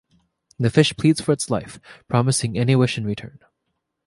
[0.57, 3.37] The fish pleads for its life, promising any wish in return.